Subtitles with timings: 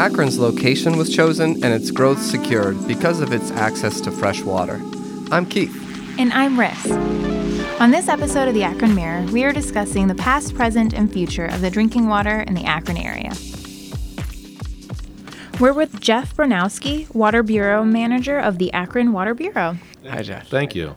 [0.00, 4.80] Akron's location was chosen and its growth secured because of its access to fresh water.
[5.30, 5.72] I'm Keith.
[6.18, 6.90] And I'm Ris.
[7.80, 11.46] On this episode of the Akron Mirror, we are discussing the past, present, and future
[11.46, 13.32] of the drinking water in the Akron area.
[15.60, 19.76] We're with Jeff Bronowski, Water Bureau Manager of the Akron Water Bureau.
[20.08, 20.48] Hi, Jeff.
[20.48, 20.96] Thank you.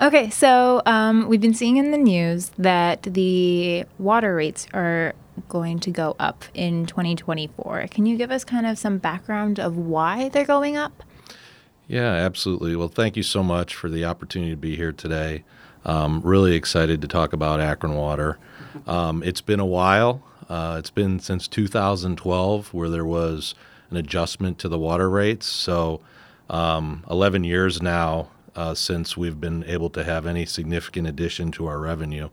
[0.00, 5.14] Okay, so um, we've been seeing in the news that the water rates are
[5.48, 7.86] going to go up in 2024.
[7.90, 11.02] Can you give us kind of some background of why they're going up?
[11.86, 12.76] Yeah, absolutely.
[12.76, 15.44] Well, thank you so much for the opportunity to be here today.
[15.84, 18.38] Um, really excited to talk about Akron Water.
[18.86, 20.22] Um, it's been a while.
[20.48, 23.54] Uh, it's been since 2012 where there was
[23.90, 25.46] an adjustment to the water rates.
[25.46, 26.00] So,
[26.48, 31.66] um, 11 years now uh, since we've been able to have any significant addition to
[31.66, 32.30] our revenue.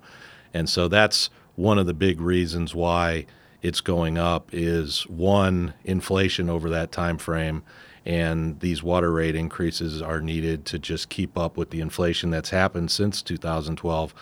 [0.53, 1.29] And so that's
[1.61, 3.26] one of the big reasons why
[3.62, 7.63] it's going up is one inflation over that time frame
[8.04, 12.49] and these water rate increases are needed to just keep up with the inflation that's
[12.49, 14.13] happened since 2012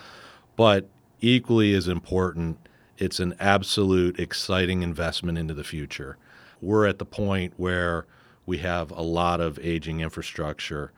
[0.57, 0.89] but
[1.21, 2.57] equally as important
[2.99, 6.17] it's an absolute exciting investment into the future.
[6.61, 8.05] We're at the point where
[8.45, 10.91] we have a lot of aging infrastructure.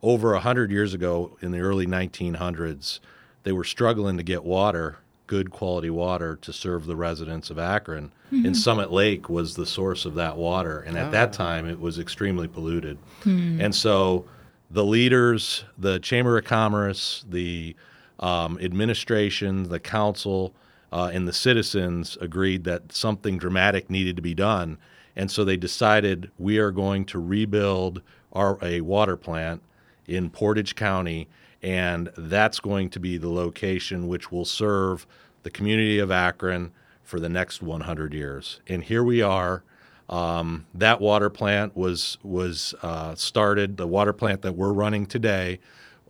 [0.00, 3.00] Over 100 years ago in the early 1900s
[3.42, 8.10] they were struggling to get water good quality water to serve the residents of Akron.
[8.32, 8.46] Mm-hmm.
[8.46, 10.80] And Summit Lake was the source of that water.
[10.80, 11.10] And at oh.
[11.12, 12.98] that time, it was extremely polluted.
[13.22, 13.62] Mm.
[13.62, 14.24] And so
[14.70, 17.76] the leaders, the Chamber of Commerce, the
[18.18, 20.52] um, administration, the council,
[20.90, 24.78] uh, and the citizens agreed that something dramatic needed to be done.
[25.14, 29.62] And so they decided we are going to rebuild our, a water plant
[30.06, 31.28] in Portage County
[31.62, 35.06] and that's going to be the location which will serve
[35.42, 38.60] the community of Akron for the next 100 years.
[38.66, 39.64] And here we are.
[40.08, 43.76] Um, that water plant was was uh, started.
[43.76, 45.60] The water plant that we're running today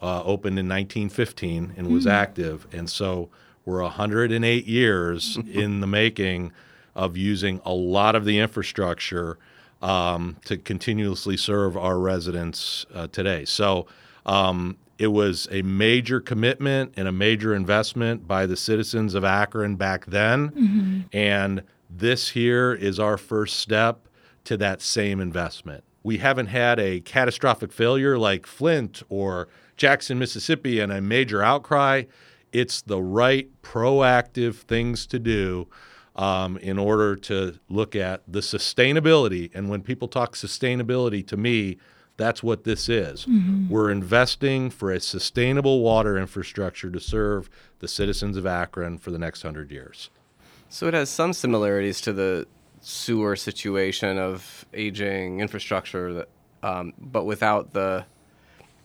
[0.01, 2.13] uh, opened in 1915 and was mm.
[2.13, 3.29] active, and so
[3.65, 6.53] we're 108 years in the making
[6.95, 9.39] of using a lot of the infrastructure
[9.83, 13.45] um, to continuously serve our residents uh, today.
[13.45, 13.87] So
[14.27, 19.77] um, it was a major commitment and a major investment by the citizens of Akron
[19.77, 20.51] back then.
[20.51, 21.01] Mm-hmm.
[21.13, 24.09] And this here is our first step
[24.45, 25.85] to that same investment.
[26.03, 32.05] We haven't had a catastrophic failure like Flint or Jackson, Mississippi, and a major outcry.
[32.53, 35.69] It's the right proactive things to do
[36.17, 39.51] um, in order to look at the sustainability.
[39.55, 41.79] And when people talk sustainability to me,
[42.19, 43.25] that's what this is.
[43.25, 43.71] Mm-hmm.
[43.71, 47.49] We're investing for a sustainable water infrastructure to serve
[47.79, 50.11] the citizens of Akron for the next hundred years.
[50.69, 52.47] So it has some similarities to the
[52.83, 56.29] sewer situation of aging infrastructure, that,
[56.63, 58.05] um, but without the.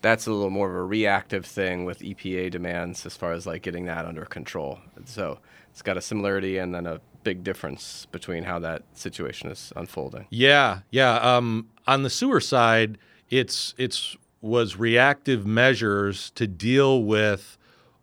[0.02, 3.62] That's a little more of a reactive thing with EPA demands as far as like
[3.62, 4.80] getting that under control.
[5.06, 5.40] So
[5.72, 10.28] it's got a similarity and then a big difference between how that situation is unfolding.
[10.30, 11.16] Yeah, yeah.
[11.16, 12.98] Um, on the sewer side,
[13.34, 17.58] it's it's was reactive measures to deal with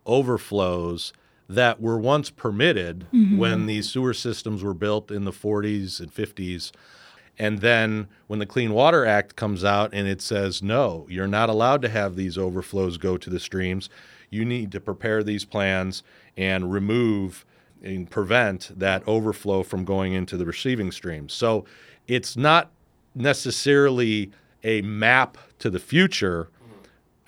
[0.06, 1.12] overflows
[1.48, 3.36] that were once permitted mm-hmm.
[3.36, 6.72] when these sewer systems were built in the 40s and 50s.
[7.38, 11.50] And then when the Clean Water Act comes out and it says, no, you're not
[11.50, 13.90] allowed to have these overflows go to the streams,
[14.30, 16.02] you need to prepare these plans
[16.36, 17.44] and remove
[17.82, 21.32] and prevent that overflow from going into the receiving streams.
[21.34, 21.64] So
[22.08, 22.70] it's not
[23.14, 24.30] necessarily
[24.64, 26.48] a map to the future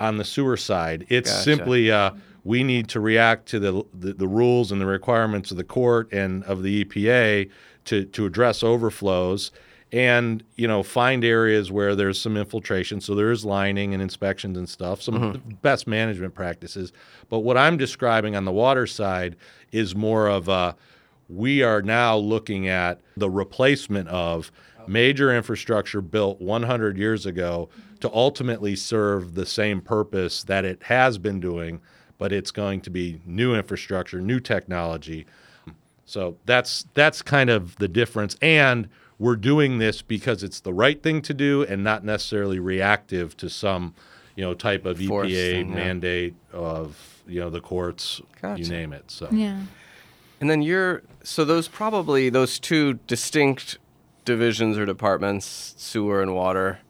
[0.01, 1.07] on the sewer side.
[1.09, 1.43] It's gotcha.
[1.43, 2.13] simply uh,
[2.45, 6.13] we need to react to the, the, the rules and the requirements of the court
[6.13, 7.51] and of the EPA
[7.85, 9.51] to to address overflows
[9.93, 14.57] and you know find areas where there's some infiltration so there is lining and inspections
[14.57, 15.51] and stuff some mm-hmm.
[15.63, 16.93] best management practices
[17.29, 19.37] but what i'm describing on the water side
[19.71, 20.75] is more of a
[21.29, 24.53] we are now looking at the replacement of
[24.87, 27.69] major infrastructure built 100 years ago
[28.01, 31.81] to ultimately serve the same purpose that it has been doing,
[32.19, 35.27] but it's going to be new infrastructure, new technology.
[36.05, 38.89] So that's that's kind of the difference and
[39.23, 43.49] we're doing this because it's the right thing to do and not necessarily reactive to
[43.49, 43.95] some,
[44.35, 45.75] you know, type of Force EPA thing, yeah.
[45.75, 48.61] mandate of, you know, the courts, gotcha.
[48.61, 49.05] you name it.
[49.13, 49.61] So Yeah.
[50.43, 53.79] And then you're so those probably those two distinct
[54.25, 56.81] divisions or departments, sewer and water,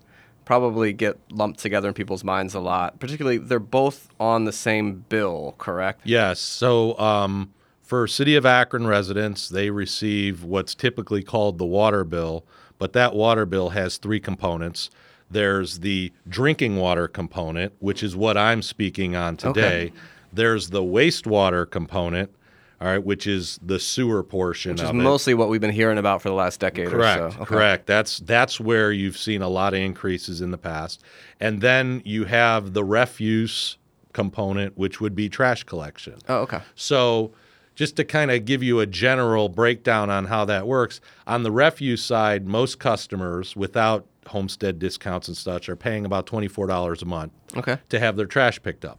[0.47, 2.99] probably get lumped together in people's minds a lot.
[2.99, 6.01] Particularly, they're both on the same bill, correct?
[6.05, 6.41] Yes.
[6.41, 7.53] So um,
[7.83, 12.47] for City of Akron residents, they receive what's typically called the water bill,
[12.79, 14.89] but that water bill has three components.
[15.31, 19.89] There's the drinking water component, which is what I'm speaking on today.
[19.89, 19.93] Okay.
[20.33, 22.35] There's the wastewater component,
[22.83, 24.95] all right, which is the sewer portion Which of is it.
[24.95, 27.21] mostly what we've been hearing about for the last decade Correct.
[27.23, 27.37] or so.
[27.37, 27.45] Okay.
[27.45, 27.87] Correct.
[27.87, 31.03] That's that's where you've seen a lot of increases in the past.
[31.39, 33.79] And then you have the refuse
[34.13, 36.17] component, which would be trash collection.
[36.29, 36.61] Oh, okay.
[36.75, 37.33] So,
[37.75, 41.51] just to kind of give you a general breakdown on how that works, on the
[41.53, 47.33] refuse side, most customers without homestead discounts and such are paying about $24 a month
[47.57, 47.79] Okay.
[47.89, 48.99] to have their trash picked up.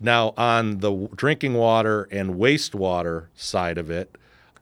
[0.00, 4.16] Now, on the drinking water and wastewater side of it,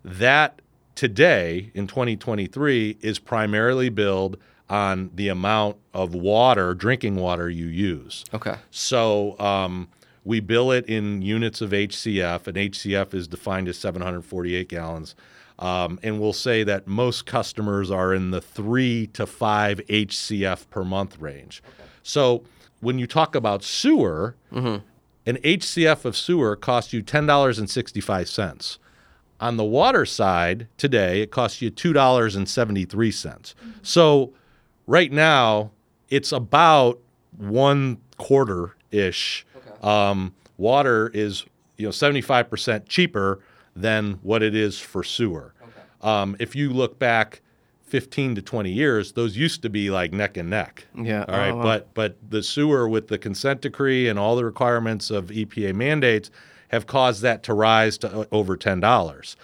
[0.04, 0.60] that
[0.96, 4.36] today in 2023 is primarily billed
[4.68, 8.24] on the amount of water, drinking water you use.
[8.34, 8.56] Okay.
[8.70, 9.88] So um,
[10.24, 15.14] we bill it in units of HCF, and HCF is defined as 748 gallons.
[15.58, 20.84] Um, and we'll say that most customers are in the three to five HCF per
[20.84, 21.62] month range.
[22.02, 22.44] So
[22.80, 24.36] when you talk about sewer,
[25.28, 28.78] an HCF of sewer costs you $10.65.
[29.40, 33.54] On the water side today, it costs you $2.73.
[33.82, 34.32] So
[34.86, 35.70] right now,
[36.08, 36.98] it's about
[37.36, 39.44] one quarter ish.
[39.82, 41.44] Um, water is
[41.76, 43.40] you know 75% cheaper
[43.76, 45.52] than what it is for sewer.
[46.00, 47.42] Um, if you look back
[47.88, 50.86] 15 to 20 years, those used to be like neck and neck.
[50.94, 51.24] Yeah.
[51.28, 51.62] All right, Oh, wow.
[51.62, 56.30] but but the sewer with the consent decree and all the requirements of EPA mandates
[56.68, 59.36] have caused that to rise to over ten dollars.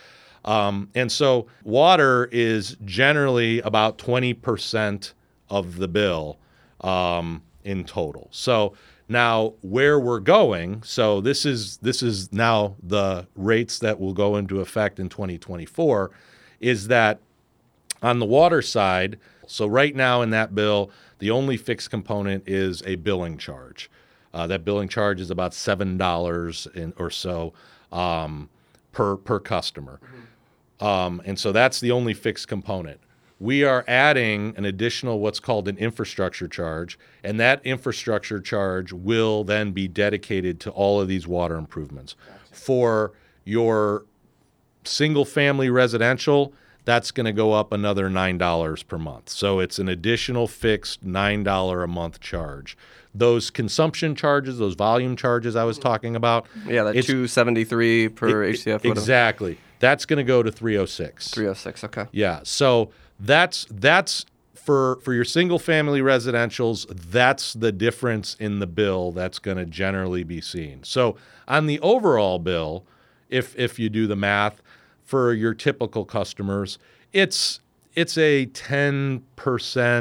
[0.45, 5.13] Um, and so water is generally about 20%
[5.49, 6.39] of the bill
[6.83, 8.29] um, in total.
[8.31, 8.75] So
[9.09, 14.37] now where we're going, so this is this is now the rates that will go
[14.37, 16.11] into effect in 2024
[16.61, 17.21] is that
[18.05, 22.83] on the water side, so right now in that bill, the only fixed component is
[22.85, 23.91] a billing charge.
[24.35, 26.69] Uh, that billing charge is about seven dollars
[26.99, 27.53] or so
[27.93, 28.51] um,
[28.93, 30.01] per per customer,
[30.81, 33.01] um, and so that's the only fixed component.
[33.41, 39.45] We are adding an additional what's called an infrastructure charge, and that infrastructure charge will
[39.45, 42.17] then be dedicated to all of these water improvements.
[42.53, 43.13] For
[43.45, 44.05] your
[44.85, 46.53] single family residential,
[46.85, 49.29] that's going to go up another $9 per month.
[49.31, 52.77] So it's an additional fixed $9 a month charge.
[53.15, 56.47] Those consumption charges, those volume charges I was talking about.
[56.67, 58.85] Yeah, that it's- 273 per it- HCF.
[58.85, 59.59] Exactly.
[59.79, 61.31] That's going to go to 306.
[61.31, 61.85] 306.
[61.85, 62.07] Okay.
[62.13, 62.41] Yeah.
[62.43, 62.91] So
[63.21, 69.39] that's that's for for your single family residentials, that's the difference in the bill that's
[69.39, 70.83] going to generally be seen.
[70.83, 71.17] So
[71.47, 72.85] on the overall bill,
[73.29, 74.63] if if you do the math
[75.05, 76.79] for your typical customers,
[77.13, 77.61] it's
[77.95, 79.21] it's a 10%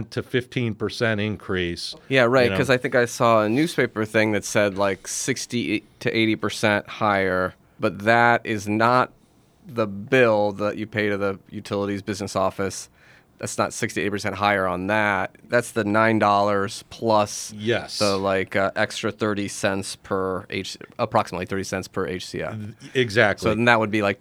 [0.09, 1.95] to 15% increase.
[2.09, 2.45] Yeah, right.
[2.45, 2.55] You know?
[2.55, 6.87] Because I think I saw a newspaper thing that said like 60 to 80 percent
[6.87, 9.11] higher, but that is not
[9.67, 12.89] the bill that you pay to the utilities business office.
[13.37, 15.35] That's not 60 to 80 percent higher on that.
[15.47, 17.99] That's the nine dollars plus Yes.
[17.99, 22.73] the like uh, extra 30 cents per H, approximately 30 cents per HCF.
[22.95, 23.43] Exactly.
[23.43, 24.19] So then that would be like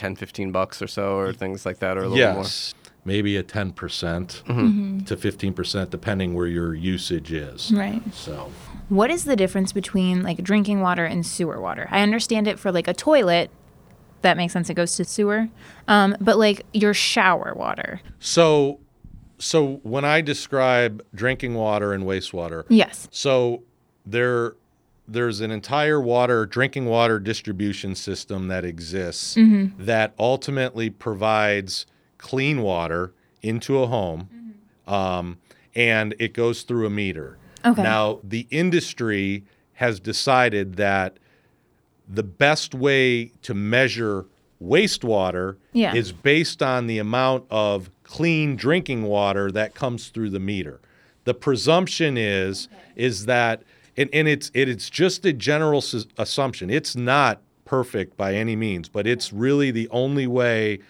[0.00, 2.42] 10, 15 bucks or so, or things like that, or a little more.
[2.42, 2.74] yes.
[3.04, 5.00] Maybe a 10% Mm-hmm.
[5.04, 7.70] to 15% depending where your usage is.
[7.72, 8.02] Right.
[8.14, 8.50] So
[8.88, 11.86] What is the difference between like drinking water and sewer water?
[11.90, 13.50] I understand it for like a toilet.
[14.22, 14.68] That makes sense.
[14.70, 15.48] It goes to sewer.
[15.88, 18.00] Um, but like your shower water.
[18.20, 18.80] So,
[19.38, 23.06] so when I describe drinking water and wastewater, Yes.
[23.10, 23.62] so
[24.06, 24.56] there,
[25.10, 29.34] there's an entire water drinking water distribution system that exists
[29.78, 31.84] that ultimately provides
[32.18, 33.12] clean water
[33.42, 34.28] into a home,
[34.86, 35.38] um,
[35.74, 37.36] and it goes through a meter.
[37.64, 37.82] Okay.
[37.82, 41.16] Now the industry has decided that
[42.08, 44.26] the best way to measure
[44.62, 45.94] wastewater Yeah.
[45.94, 50.80] is based on the amount of clean drinking water that comes through the meter.
[51.24, 53.62] The presumption is is that
[53.96, 56.70] and, and it's it, it's just a general s- assumption.
[56.70, 60.80] It's not perfect by any means, but it's really the only way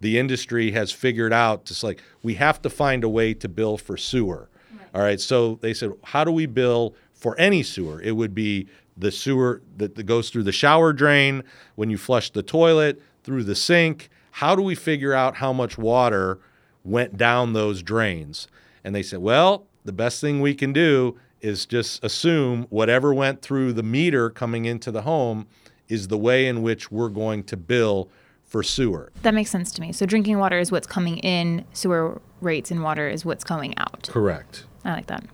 [0.00, 3.76] the industry has figured out just like we have to find a way to bill
[3.76, 4.48] for sewer.
[4.94, 8.00] All right, so they said, how do we bill for any sewer?
[8.00, 11.42] It would be the sewer that, that goes through the shower drain,
[11.74, 14.08] when you flush the toilet, through the sink.
[14.32, 16.38] How do we figure out how much water
[16.84, 18.48] went down those drains?
[18.82, 23.42] And they said, well, the best thing we can do is just assume whatever went
[23.42, 25.46] through the meter coming into the home
[25.88, 28.10] is the way in which we're going to bill
[28.44, 29.12] for sewer.
[29.22, 29.92] That makes sense to me.
[29.92, 34.08] So drinking water is what's coming in, sewer rates and water is what's going out.
[34.10, 34.64] Correct.
[34.84, 35.24] I like that.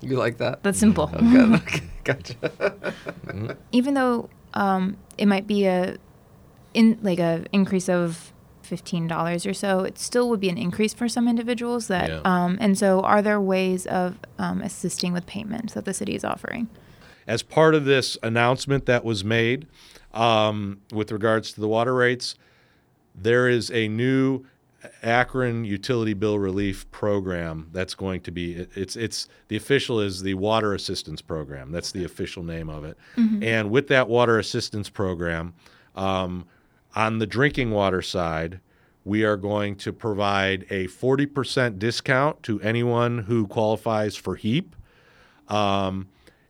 [0.00, 0.62] You like that?
[0.62, 1.06] That's simple.
[1.06, 1.52] Good.
[1.62, 2.94] Okay, gotcha.
[3.70, 5.96] Even though um, it might be a
[6.74, 8.31] in like a increase of
[8.72, 11.88] fifteen dollars or so, it still would be an increase for some individuals.
[11.88, 12.20] That Yeah.
[12.24, 16.24] um, and so, are there ways of um, assisting with payments that the city is
[16.24, 16.68] offering?
[17.26, 19.66] As part of this announcement that was made
[20.14, 22.34] um, with regards to the water rates,
[23.14, 24.44] there is a new
[25.02, 30.34] Akron utility bill relief program that's going to be it's it's the official is the
[30.34, 32.96] water assistance program that's the official name of it
[33.42, 35.54] and with that water assistance program
[35.94, 36.44] um,
[36.94, 38.60] on the drinking water side
[39.04, 44.76] we are going to provide a 40% discount to anyone who qualifies for HEAP
[45.48, 46.08] um,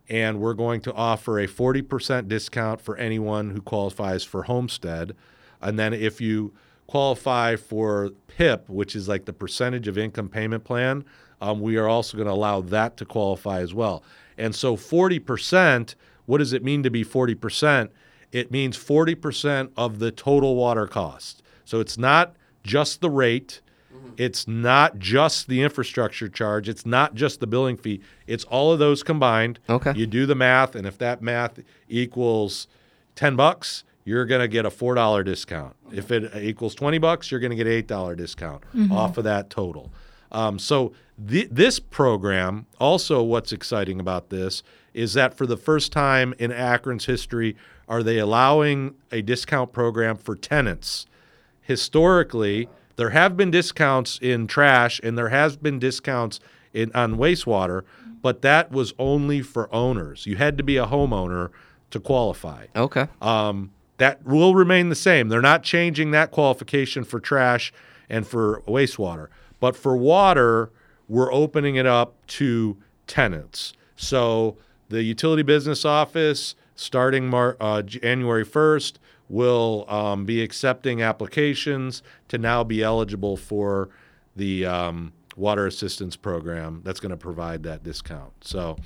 [0.08, 5.16] and we're going to offer a 40% discount for anyone who qualifies for homestead.
[5.60, 6.52] And then if you
[6.86, 11.04] qualify for PIP, which is like the percentage of income payment plan,
[11.40, 14.02] um, we are also going to allow that to qualify as well.
[14.36, 15.94] And so 40%,
[16.26, 17.88] what does it mean to be 40%?
[18.32, 21.42] It means 40% of the total water cost.
[21.64, 22.34] So it's not
[22.64, 23.60] just the rate.
[24.16, 26.68] It's not just the infrastructure charge.
[26.68, 28.00] It's not just the billing fee.
[28.26, 29.58] It's all of those combined.
[29.68, 29.92] Okay.
[29.94, 32.66] You do the math, and if that math equals
[33.14, 35.76] 10 bucks, you're going to get a $4 discount.
[35.92, 39.48] If it equals 20 bucks, you're going to get an $8 discount off of that
[39.50, 39.92] total.
[40.32, 40.92] Um, so
[41.28, 44.62] th- this program, also what's exciting about this
[44.94, 47.56] is that for the first time in Akron's history,
[47.88, 51.06] are they allowing a discount program for tenants?
[51.62, 56.38] historically there have been discounts in trash and there has been discounts
[56.74, 57.82] in on wastewater
[58.20, 60.26] but that was only for owners.
[60.26, 61.50] You had to be a homeowner
[61.90, 62.66] to qualify.
[62.76, 63.08] Okay.
[63.20, 65.28] um, that will remain the same.
[65.28, 67.72] They're not changing that qualification for trash
[68.08, 69.28] and for wastewater.
[69.60, 70.70] But for water
[71.08, 73.72] we're opening it up to tenants.
[73.96, 74.56] So
[74.92, 78.94] the utility business office starting Mar- uh, January 1st
[79.28, 83.88] will um, be accepting applications to now be eligible for
[84.36, 88.32] the um, water assistance program that's going to provide that discount.
[88.42, 88.76] So,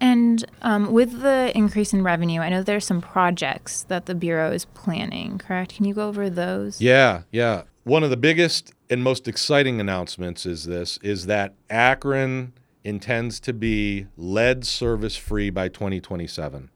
[0.00, 4.52] And um, with the increase in revenue, I know there's some projects that the bureau
[4.52, 5.38] is planning.
[5.38, 5.74] Correct?
[5.74, 6.80] Can you go over those?
[6.80, 7.62] yeah, yeah.
[7.84, 12.52] One of the biggest and most exciting announcements is this is that Akron
[12.84, 16.70] intends to be lead service free by 2027.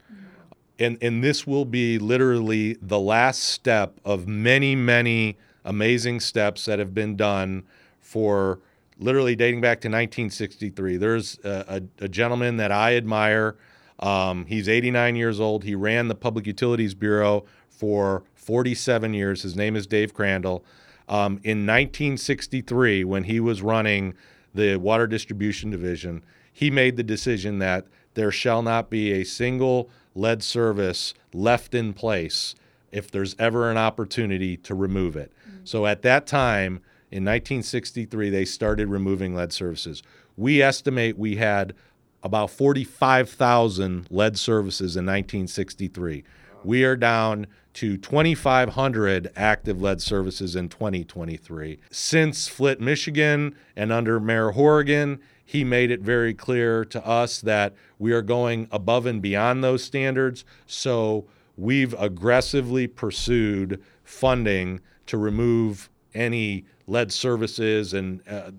[0.78, 6.78] and and this will be literally the last step of many many amazing steps that
[6.78, 7.64] have been done
[8.00, 8.60] for
[8.98, 13.56] literally dating back to 1963 there's a, a, a gentleman that i admire.
[13.98, 15.64] Um, he's 89 years old.
[15.64, 19.42] He ran the public utilities bureau for 47 years.
[19.42, 20.64] His name is dave crandall.
[21.08, 24.14] Um, in 1963 when he was running
[24.56, 26.22] the water distribution division
[26.56, 31.92] he made the decision that there shall not be a single lead service left in
[31.92, 32.54] place
[32.90, 35.30] if there's ever an opportunity to remove it.
[35.46, 35.68] Mm.
[35.68, 40.02] So at that time, in 1963, they started removing lead services.
[40.34, 41.74] We estimate we had
[42.22, 46.24] about 45,000 lead services in 1963.
[46.64, 51.78] We are down to 2,500 active lead services in 2023.
[51.90, 57.74] Since Flint, Michigan, and under Mayor Horrigan, he made it very clear to us that
[57.98, 60.42] we are going above and beyond those standards.
[60.66, 61.26] So
[61.58, 68.52] we've aggressively pursued funding to remove any lead services and uh,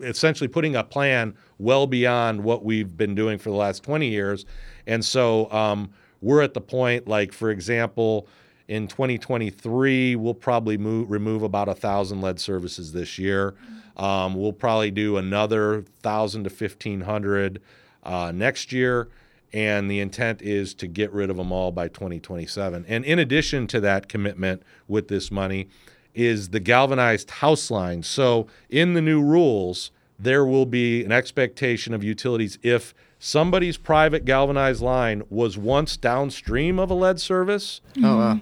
[0.00, 4.46] essentially putting a plan well beyond what we've been doing for the last 20 years.
[4.86, 8.26] And so um, we're at the point, like, for example,
[8.72, 13.54] in 2023, we'll probably move, remove about a thousand lead services this year.
[13.98, 17.60] Um, we'll probably do another thousand to 1500
[18.02, 19.10] uh, next year.
[19.52, 22.86] And the intent is to get rid of them all by 2027.
[22.88, 25.68] And in addition to that commitment with this money,
[26.14, 28.02] is the galvanized house line.
[28.02, 34.24] So in the new rules, there will be an expectation of utilities if somebody's private
[34.24, 38.40] galvanized line was once downstream of a lead service, Oh, wow.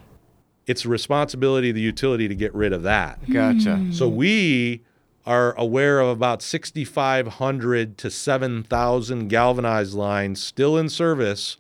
[0.70, 3.18] It's the responsibility of the utility to get rid of that.
[3.28, 3.70] Gotcha.
[3.70, 3.92] Mm.
[3.92, 4.82] So we
[5.26, 11.56] are aware of about 6,500 to 7,000 galvanized lines still in service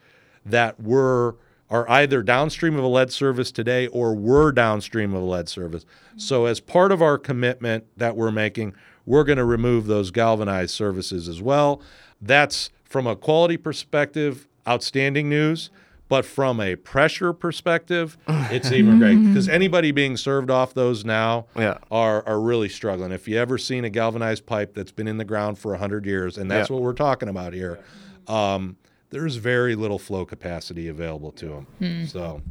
[0.46, 1.34] that were
[1.68, 5.84] are either downstream of a lead service today or were downstream of a lead service.
[6.16, 8.74] So as part of our commitment that we're making,
[9.06, 11.80] we're going to remove those galvanized services as well.
[12.20, 15.70] That's from a quality perspective, outstanding news.
[16.10, 21.46] But from a pressure perspective, it's even great because anybody being served off those now
[21.56, 21.78] Yeah.
[21.88, 23.12] are are really struggling.
[23.12, 26.36] If you ever seen a galvanized pipe that's been in the ground for hundred years,
[26.36, 26.74] and that's Yeah.
[26.74, 27.78] what we're talking about here,
[28.26, 28.76] um,
[29.10, 32.06] there's very little flow capacity available to them.
[32.08, 32.42] So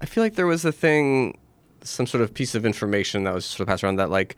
[0.00, 1.36] I feel like there was a thing,
[1.82, 4.34] some sort of piece of information that was sort of passed around that like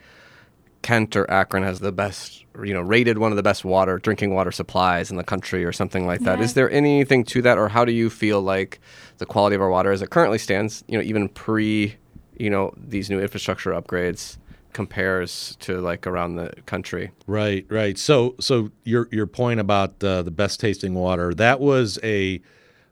[0.82, 4.34] Kent or Akron has the best, you know, rated one of the best water drinking
[4.34, 6.38] water supplies in the country or something like that.
[6.38, 6.44] Yeah.
[6.44, 8.80] Is there anything to that, or how do you feel like
[9.18, 10.82] the quality of our water as it currently stands?
[10.88, 11.96] You know, even pre,
[12.38, 14.38] you know, these new infrastructure upgrades
[14.72, 17.10] compares to like around the country.
[17.26, 17.98] Right, right.
[17.98, 22.40] So, so your your point about uh, the best tasting water that was a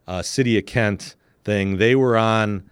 [0.07, 1.14] uh, city of Kent
[1.45, 1.78] thing.
[1.78, 2.68] They were on,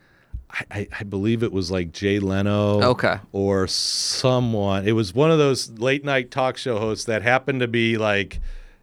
[0.58, 3.16] I, I, I believe it was like Jay Leno, Okay.
[3.32, 4.86] or someone.
[4.86, 8.40] It was one of those late night talk show hosts that happened to be like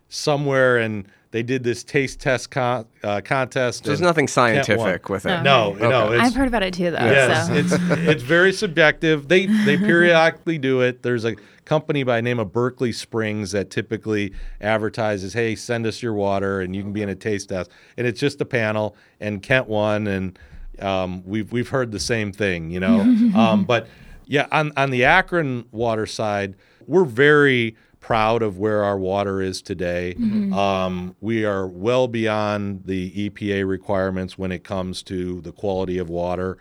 [0.09, 3.83] somewhere, and they did this taste test con- uh, contest.
[3.85, 5.41] There's nothing scientific with it.
[5.41, 6.15] No, no, Okay.
[6.15, 6.97] it's, I've heard about it too, though.
[6.99, 7.53] Yes, so.
[7.53, 7.73] it's
[8.07, 9.27] it's very subjective.
[9.27, 11.01] They they periodically do it.
[11.01, 16.03] There's a company by the name of Berkeley Springs that typically advertises, "Hey, send us
[16.03, 18.95] your water, and you can be in a taste test." And it's just a panel,
[19.19, 20.37] and Kent won, and
[20.79, 23.01] um, we've we've heard the same thing, you know.
[23.35, 23.87] um, but
[24.25, 26.55] yeah, on on the Akron water side,
[26.87, 30.13] we're very proud of where our water is today.
[30.53, 36.09] Um, we are well beyond the EPA requirements when it comes to the quality of
[36.09, 36.57] water.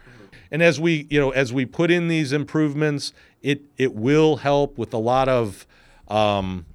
[0.53, 4.79] And as we, you know, as we put in these improvements, it it will help
[4.79, 5.67] with a lot of
[6.09, 6.67] um,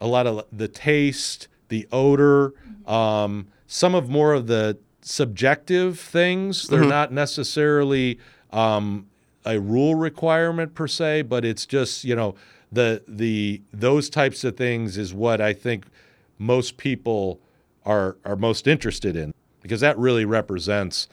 [0.00, 2.52] a lot of the taste, the odor,
[2.86, 6.68] um, some of more of the subjective things.
[6.68, 8.18] They're not necessarily
[8.52, 9.08] um,
[9.44, 12.34] a rule requirement per se, but it's just you know
[12.70, 15.86] the the those types of things is what I think
[16.38, 17.40] most people
[17.84, 21.08] are are most interested in because that really represents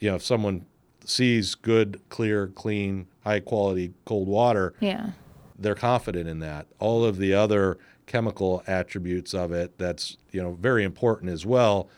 [0.00, 0.66] you know if someone
[1.04, 5.10] sees good, clear, clean, high quality cold water, yeah.
[5.56, 6.66] they're confident in that.
[6.80, 11.88] All of the other chemical attributes of it that's you know very important as well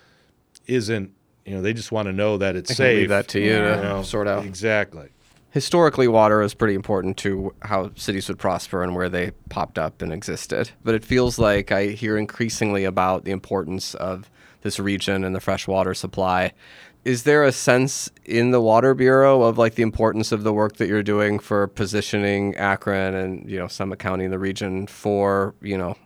[0.66, 1.12] isn't
[1.48, 2.96] you know they just want to know that it's I can safe.
[2.98, 4.44] leave that to you to you know, sort out.
[4.44, 5.08] exactly.
[5.50, 10.02] historically water is pretty important to how cities would prosper and where they popped up
[10.02, 14.30] and existed but it feels like i hear increasingly about the importance of
[14.62, 16.52] this region and the fresh water supply
[17.04, 20.76] is there a sense in the water bureau of like the importance of the work
[20.76, 25.54] that you're doing for positioning akron and you know summit county in the region for
[25.62, 25.96] you know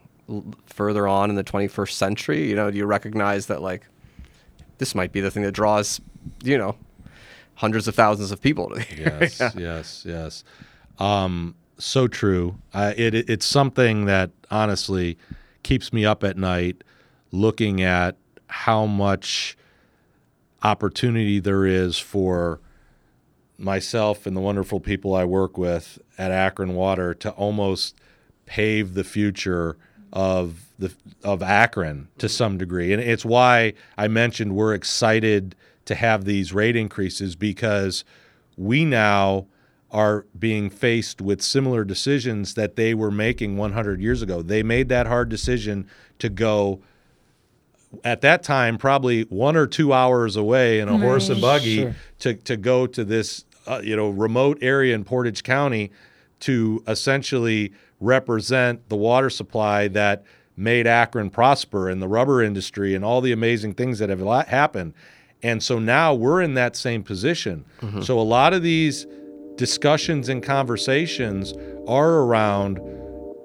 [0.67, 3.87] further on in the 21st century you know do you recognize that like
[4.83, 6.01] this might be the thing that draws
[6.43, 6.75] you know
[7.55, 10.45] hundreds of thousands of people to here yes, yes, yes.
[10.99, 12.57] Um, so true.
[12.75, 15.17] Uh, it, it, it's something that honestly
[15.63, 16.83] keeps me up at night
[17.31, 18.17] looking at
[18.49, 19.57] how much
[20.65, 22.59] opportunity there is for
[23.57, 27.95] myself and the wonderful people I work with at Akron Water to almost
[28.47, 29.77] pave the future
[30.13, 30.93] of the
[31.25, 32.93] of Akron to some degree.
[32.93, 38.05] And it's why I mentioned we're excited to have these rate increases because
[38.57, 39.47] we now
[39.91, 44.41] are being faced with similar decisions that they were making 100 years ago.
[44.41, 45.87] They made that hard decision
[46.19, 46.81] to go
[48.05, 52.35] at that time probably one or two hours away in a horse and buggy to,
[52.35, 55.91] to go to this uh, you know remote area in Portage County
[56.41, 57.73] to essentially
[58.03, 60.25] represent the water supply that
[60.57, 64.95] made Akron prosper and the rubber industry and all the amazing things that have happened.
[65.43, 67.65] And so now we're in that same position.
[67.81, 68.03] Mm-hmm.
[68.03, 69.07] So a lot of these
[69.57, 71.55] discussions and conversations
[71.89, 72.81] are around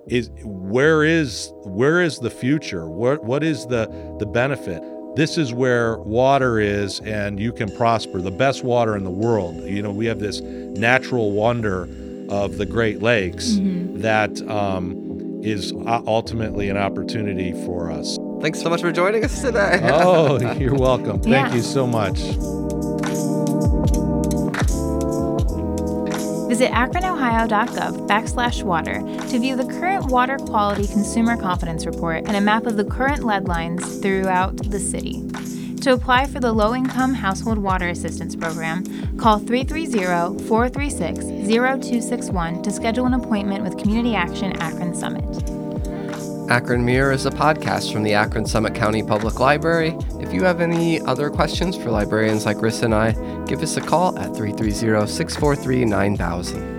[0.08, 2.88] is where is where is the future?
[2.88, 3.88] What what is the
[4.20, 4.82] the benefit?
[5.15, 8.22] This is where water is, and you can prosper.
[8.22, 9.56] The best water in the world.
[9.63, 11.89] You know, we have this natural wonder
[12.30, 18.18] of the Great Lakes that um, is ultimately an opportunity for us.
[18.42, 19.80] Thanks so much for joining us today.
[19.92, 21.20] Oh, you're welcome.
[21.22, 21.56] Thank Yeah.
[21.56, 22.20] you so much.
[26.48, 32.42] Visit akronohio.gov backslash water to view the current water quality consumer confidence report and a
[32.42, 35.27] map of the current lead lines throughout the city.
[35.88, 38.84] To apply for the Low Income Household Water Assistance Program,
[39.17, 45.23] call 330 436 0261 to schedule an appointment with Community Action Akron Summit.
[46.52, 49.97] Akron Mirror is a podcast from the Akron Summit County Public Library.
[50.19, 53.13] If you have any other questions for librarians like Ris and I,
[53.45, 56.77] give us a call at 330 643 9000.